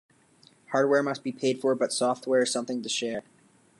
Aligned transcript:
Hardware 0.71 1.03
must 1.03 1.23
be 1.23 1.31
paid 1.31 1.61
for, 1.61 1.75
but 1.75 1.93
software 1.93 2.41
is 2.41 2.51
something 2.51 2.81
to 2.81 2.89
share. 2.89 3.21